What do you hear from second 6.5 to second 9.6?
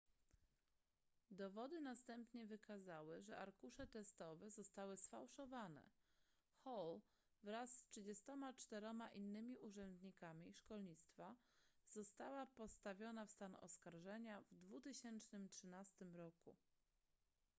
hall wraz z 34 innymi